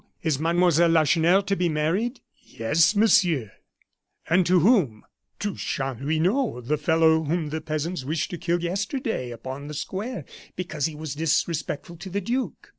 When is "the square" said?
9.67-10.25